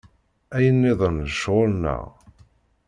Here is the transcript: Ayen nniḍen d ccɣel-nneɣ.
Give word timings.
Ayen 0.55 0.75
nniḍen 0.79 1.15
d 1.27 1.29
ccɣel-nneɣ. 1.37 2.03